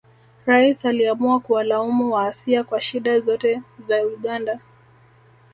Rais 0.45 0.85
aliamua 0.85 1.39
kuwalaumu 1.39 2.11
Waasia 2.11 2.63
kwa 2.63 2.81
shida 2.81 3.19
zote 3.19 3.61
za 3.87 4.05
Uganda 4.07 4.59